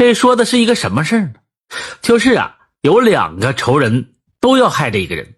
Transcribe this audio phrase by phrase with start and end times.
[0.00, 1.34] 这说的是一个什么事儿呢？
[2.00, 5.34] 就是啊，有两个仇人都要害这一个人，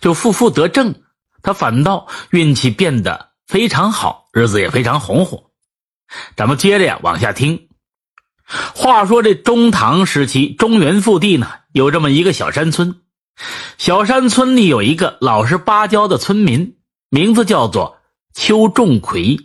[0.00, 0.94] 就负负得正，
[1.42, 5.50] 他反倒运气变得非常好，日子也非常红火。
[6.36, 7.66] 咱们接着呀往下听。
[8.76, 13.00] 话说这中唐时期，中原腹地呢有这么一个小山村，
[13.76, 16.76] 小山村里有一个老实巴交的村民，
[17.10, 17.98] 名字叫做
[18.34, 19.36] 邱仲奎。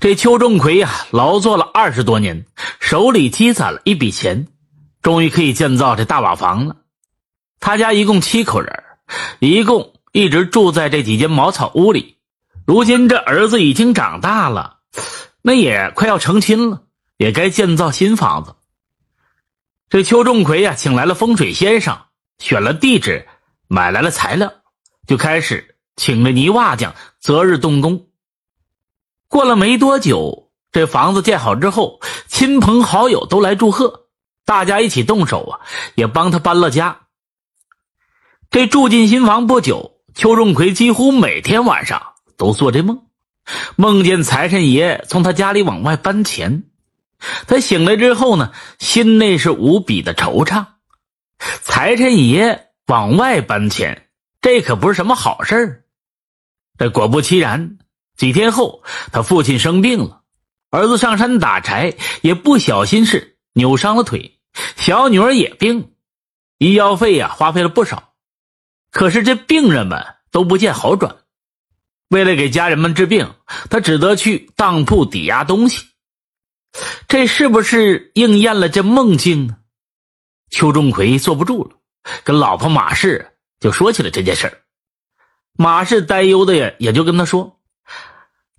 [0.00, 2.46] 这邱仲奎呀，劳作了二十多年，
[2.80, 4.48] 手里积攒了一笔钱，
[5.02, 6.76] 终于可以建造这大瓦房了。
[7.60, 8.84] 他家一共七口人，
[9.38, 12.16] 一共一直住在这几间茅草屋里。
[12.66, 14.78] 如今这儿子已经长大了，
[15.42, 16.82] 那也快要成亲了。
[17.16, 18.56] 也该建造新房子。
[19.88, 21.96] 这邱仲奎呀，请来了风水先生，
[22.40, 23.28] 选了地址，
[23.68, 24.52] 买来了材料，
[25.06, 28.08] 就开始请了泥瓦匠，择日动工。
[29.28, 34.06] 过了没多久，这房子建好之后，亲朋好友都来祝贺，
[34.44, 35.60] 大家一起动手啊，
[35.94, 37.00] 也帮他搬了家。
[38.50, 43.06] 这住进新房不久，邱仲奎几乎每天晚上都做这梦，
[43.74, 46.64] 梦见财神爷从他家里往外搬钱。
[47.46, 50.66] 他醒来之后呢，心内是无比的惆怅。
[51.62, 54.08] 财神爷往外搬钱，
[54.40, 55.84] 这可不是什么好事儿。
[56.78, 57.78] 这果不其然，
[58.16, 60.22] 几天后，他父亲生病了，
[60.70, 64.38] 儿子上山打柴，也不小心是扭伤了腿，
[64.76, 65.92] 小女儿也病，
[66.58, 68.14] 医药费呀花费了不少。
[68.90, 71.16] 可是这病人们都不见好转，
[72.08, 73.34] 为了给家人们治病，
[73.68, 75.84] 他只得去当铺抵押东西。
[77.08, 79.56] 这是不是应验了这梦境呢？
[80.50, 81.76] 邱仲奎坐不住了，
[82.22, 84.60] 跟老婆马氏就说起了这件事儿。
[85.56, 87.53] 马氏担忧的呀，也就跟他说：“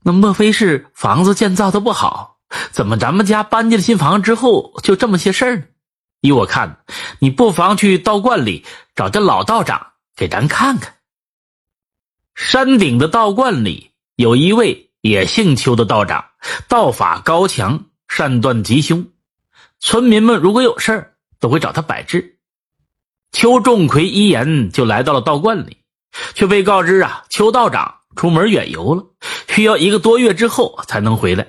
[0.06, 2.38] 那莫非是房子建造的不好？
[2.72, 5.64] 怎么咱们家搬进了新房之后就这么些事儿呢？
[6.22, 6.84] 依我看，
[7.18, 8.64] 你不妨去道观里
[8.96, 10.94] 找这老道长给咱看看。
[12.36, 16.24] 山顶的道观里有一位也姓邱的道长，
[16.68, 19.08] 道法高强。”善断吉凶，
[19.80, 22.38] 村民们如果有事儿，都会找他摆治。
[23.32, 25.80] 邱仲奎一言就来到了道观里，
[26.36, 29.04] 却被告知啊，邱道长出门远游了，
[29.56, 31.48] 需要一个多月之后才能回来。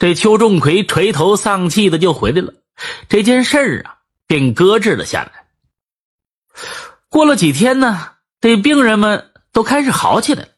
[0.00, 2.54] 这邱仲奎垂头丧气的就回来了，
[3.08, 5.46] 这件事儿啊便搁置了下来。
[7.08, 10.48] 过了几天呢，这病人们都开始好起来，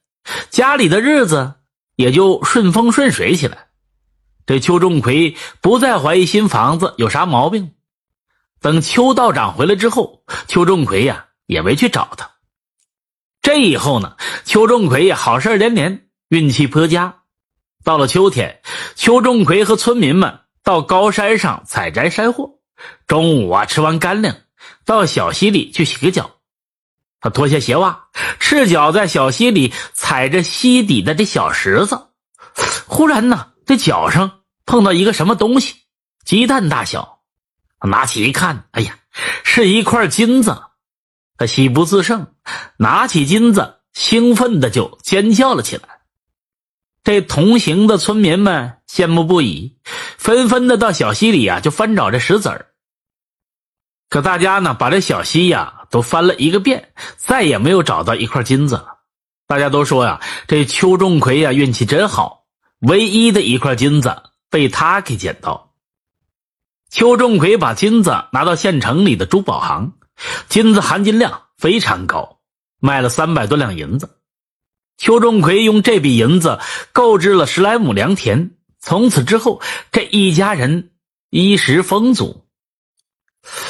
[0.49, 1.57] 家里的日子
[1.95, 3.67] 也就顺风顺水起来。
[4.47, 7.75] 这邱仲奎不再怀疑新房子有啥毛病。
[8.63, 12.31] 等邱道长回来之后，邱仲奎呀也没去找他。
[13.43, 17.23] 这以后呢，邱仲奎呀好事连连，运气颇佳。
[17.85, 18.61] 到了秋天，
[18.97, 22.59] 邱仲奎和村民们到高山上采摘山货。
[23.07, 24.37] 中午啊，吃完干粮，
[24.85, 26.33] 到小溪里去洗个脚。
[27.21, 28.09] 他脱下鞋袜，
[28.41, 32.09] 赤脚在小溪里踩着溪底的这小石子。
[32.87, 33.53] 忽然呢。
[33.67, 35.77] 这脚上碰到一个什么东西，
[36.27, 37.21] 鸡蛋大小，
[37.81, 38.99] 拿起一看，哎呀，
[39.43, 40.61] 是一块金子。
[41.39, 42.27] 他喜不自胜，
[42.77, 45.94] 拿起金子，兴奋的就尖叫了起来。
[47.05, 49.77] 这同行的村民们羡慕不已，
[50.17, 52.69] 纷纷的到小溪里啊，就翻找这石子儿。
[54.09, 59.01] 可大家呢，把这小溪呀都翻了一个遍，再也没有找到一块金子了。
[59.47, 62.45] 大家都说呀，这邱仲奎呀，运气真好。
[62.81, 65.75] 唯一的一块金子被他给捡到。
[66.91, 69.93] 邱仲奎把金子拿到县城里的珠宝行，
[70.49, 72.39] 金子含金量非常高，
[72.81, 74.21] 卖了三百多两银子。
[74.97, 76.61] 邱仲奎用这笔银子
[76.93, 79.61] 购置了十来亩良田，从此之后，
[79.91, 80.93] 这一家人
[81.31, 82.47] 衣食丰足。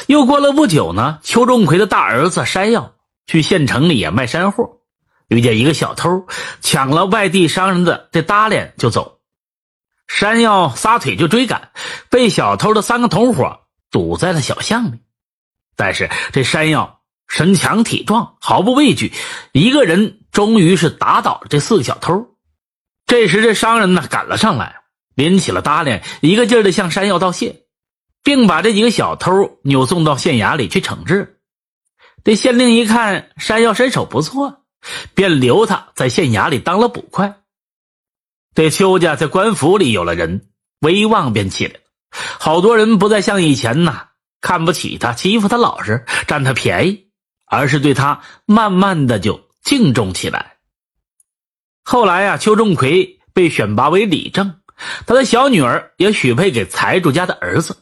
[0.06, 2.94] 又过了不久呢，邱仲奎的大儿子山药
[3.26, 4.78] 去县城里也卖山货。
[5.28, 6.26] 遇见一个小偷，
[6.60, 9.20] 抢了外地商人的这搭脸就走。
[10.06, 11.70] 山药撒腿就追赶，
[12.10, 13.60] 被小偷的三个同伙
[13.90, 14.98] 堵在了小巷里。
[15.74, 19.12] 但是这山药身强体壮，毫不畏惧，
[19.52, 22.28] 一个人终于是打倒了这四个小偷。
[23.06, 24.76] 这时这商人呢赶了上来，
[25.14, 27.62] 拎起了搭脸，一个劲儿的向山药道谢，
[28.22, 31.40] 并把这几个小偷扭送到县衙里去惩治。
[32.22, 34.60] 这县令一看山药身手不错。
[35.14, 37.36] 便留他在县衙里当了捕快。
[38.54, 40.50] 这邱家在官府里有了人，
[40.80, 41.80] 威望便起来了。
[42.38, 44.08] 好多人不再像以前呐
[44.42, 47.03] 看不起他、欺负他老实、占他便宜，
[47.46, 50.56] 而是对他慢慢的就敬重起来。
[51.82, 54.60] 后来呀，邱仲奎被选拔为理政，
[55.06, 57.76] 他的小女儿也许配给财主家的儿子，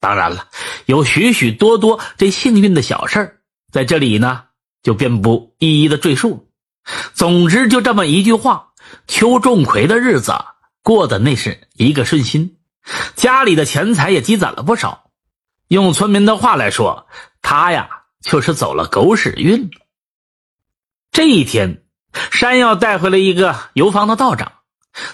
[0.00, 0.48] 当然了，
[0.86, 3.40] 有许许多多这幸运的小事儿
[3.70, 4.44] 在这里呢
[4.82, 6.48] 就便不一一的赘述。
[7.14, 8.72] 总之，就这么一句话，
[9.06, 10.34] 邱仲奎的日子
[10.82, 12.58] 过得那是一个顺心，
[13.14, 15.10] 家里的钱财也积攒了不少。
[15.68, 17.06] 用村民的话来说，
[17.40, 19.70] 他呀就是走了狗屎运。
[21.10, 21.82] 这一天，
[22.30, 24.52] 山药带回了一个游方的道长。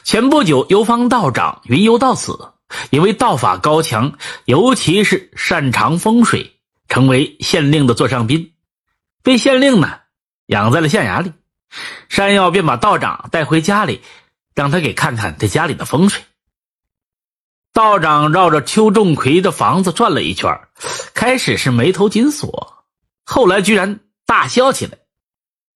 [0.04, 2.52] 前不久，游方道长云游到此。
[2.90, 8.52] 因为道法高强，尤其是擅长风水，成为县令的座上宾，
[9.22, 10.00] 被县令呢
[10.48, 11.32] 养在了县衙里。
[12.10, 14.02] 山药便把道长带回家里，
[14.54, 16.22] 让他给看看这家里的风水。
[17.72, 20.60] 道长绕着邱仲奎的房子转了一圈，
[21.14, 22.77] 开始是眉头紧锁，
[23.30, 24.96] 后来居然大笑起来。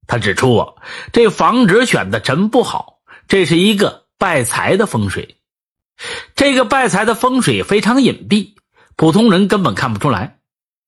[0.07, 0.73] 他指出啊，
[1.13, 5.37] 这房子选的真不好，这是一个败财的风水。
[6.35, 8.55] 这个败财的风水非常隐蔽，
[8.97, 10.39] 普通人根本看不出来。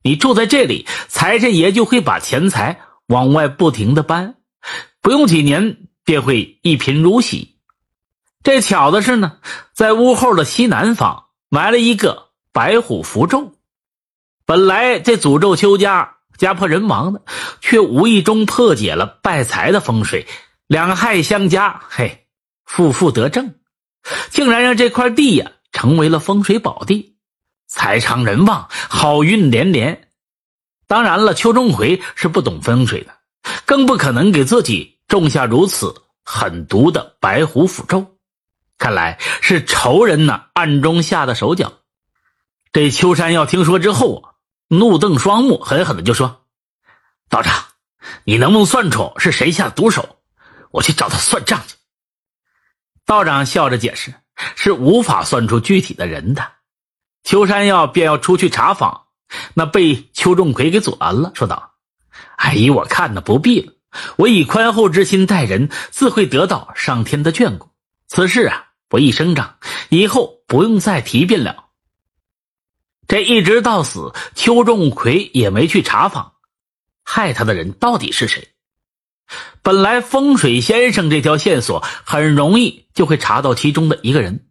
[0.02, 4.36] 你住在这里，财神爷就会把钱财往外不停的搬，
[5.02, 7.56] 不用几年便会一贫如洗。
[8.42, 9.38] 这巧的是呢，
[9.74, 13.52] 在屋后的西南方埋了一个白虎符咒，
[14.46, 17.22] 本来这诅咒邱家家破人亡的，
[17.60, 20.26] 却无意中破解了败财的风水，
[20.66, 22.26] 两害相加，嘿，
[22.64, 23.54] 负负得正。
[24.30, 27.16] 竟然让这块地呀成为了风水宝地，
[27.66, 30.08] 财昌人旺，好运连连。
[30.86, 33.12] 当然了，邱仲奎是不懂风水的，
[33.64, 38.18] 更不可能给自己种下如此狠毒的白虎符咒。
[38.76, 41.72] 看来是仇人呢暗中下的手脚。
[42.72, 44.33] 这秋山要听说之后啊，
[44.68, 46.46] 怒瞪双目，狠狠的就说
[47.28, 47.64] ：“道长，
[48.24, 50.18] 你能不能算出是谁下的毒手？
[50.70, 51.76] 我去找他算账去。”
[53.06, 54.14] 道长笑着解释
[54.56, 56.52] ：“是无法算出具体的人的。”
[57.22, 59.04] 邱山药便要出去查访，
[59.54, 61.74] 那被邱仲魁给阻拦了，说道
[62.36, 63.72] ：“哎，依，我看呢不必了，
[64.16, 67.70] 我以宽厚之心待人，自会得到上天的眷顾。
[68.06, 69.58] 此事啊，不易声张，
[69.88, 71.63] 以后不用再提便了。”
[73.06, 76.32] 这一直到死，邱仲奎也没去查访，
[77.04, 78.48] 害他的人到底是谁？
[79.62, 84.46] 本来风水先生这条线索很容易就会查到其中的一个人，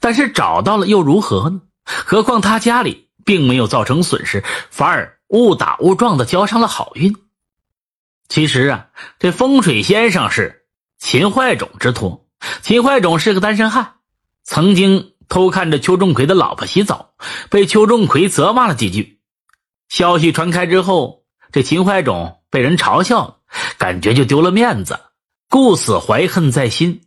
[0.00, 1.62] 但是找到了又如何呢？
[1.84, 7.14] 何况他家里并没有造成损失，反而误打误撞的交上了好运。
[8.28, 8.86] 其实啊，
[9.18, 10.64] 这风水先生是
[10.98, 12.26] 秦怀种之托。
[12.62, 13.94] 秦怀种是个单身汉，
[14.44, 17.14] 曾经偷看着邱仲奎的老婆洗澡，
[17.50, 19.18] 被邱仲奎责骂了几句。
[19.88, 23.38] 消息传开之后，这秦怀种被人嘲笑了。
[23.76, 25.00] 感觉就丢了面子，
[25.50, 27.00] 故死怀恨在心。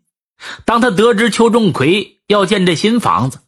[0.65, 3.39] 当他得知邱仲奎要建这新房子，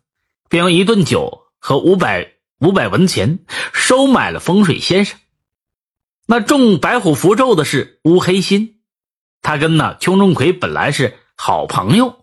[0.48, 3.40] 便用一顿酒和五百五百文钱
[3.74, 5.20] 收买了风水先生。
[6.26, 8.80] 那中白虎符咒的是乌黑心，
[9.42, 12.19] 他跟那邱仲奎本来是好朋友，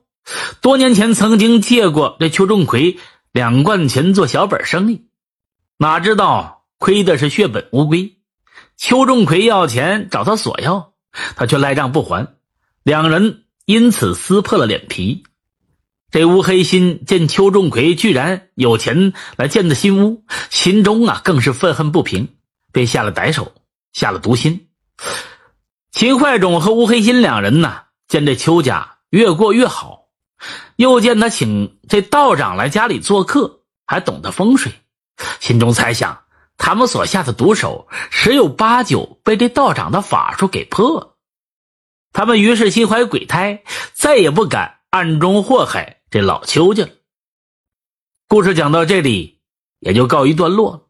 [0.61, 2.99] 多年前曾经借过这邱仲奎
[3.33, 5.07] 两贯钱做小本生意，
[5.79, 8.17] 哪知道亏的是血本无归。
[8.77, 10.93] 邱仲奎要钱找他索要，
[11.37, 12.35] 他却赖账不还，
[12.83, 15.23] 两人因此撕破了脸皮。
[16.11, 22.29] 这乌黑心见邱仲奎居然有钱来建的新屋，心中啊更是愤恨不平，
[22.73, 23.53] 便下了歹手，
[23.93, 24.69] 下了毒心。
[25.91, 30.06] 秦怀种和乌黑心两人呢，见这邱家越过越好，
[30.77, 34.73] 又见他请这道长来家里做客，还懂得风水，
[35.41, 36.25] 心中猜想。
[36.59, 41.19] 他们所下的毒手，十有八九被这道长的法术给破。
[42.13, 43.63] 他们于是心怀鬼胎，
[43.93, 46.91] 再也不敢暗中祸害这老邱家了。
[48.27, 49.41] 故事讲到这里，
[49.81, 50.83] 也就告一段落了。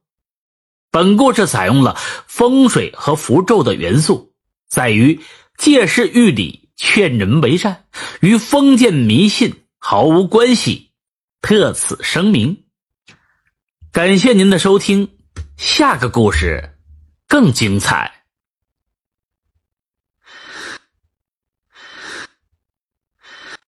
[0.93, 1.97] 本故事采用了
[2.29, 4.35] 风水和符咒的元素，
[4.69, 5.21] 在于
[5.59, 7.86] 借势喻理、劝人为善，
[8.21, 10.91] 与封建迷信毫无关系，
[11.41, 12.65] 特此声明。
[13.93, 15.09] 感谢您的收听。
[15.57, 16.77] 下个故事
[17.27, 18.26] 更精彩。